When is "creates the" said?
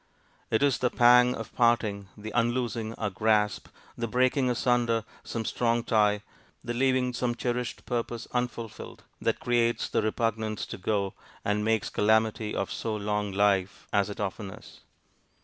9.39-10.01